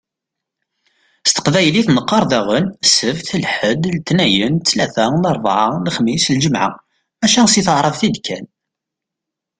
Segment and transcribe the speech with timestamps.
[1.29, 2.65] S teqbaylit neqqaṛ daɣen:
[2.95, 6.69] Sebt, lḥed, letniyen, ttlata, larbɛa, lexmis, lǧemɛa.
[7.19, 8.45] Maca si taɛrabt i d-kkan.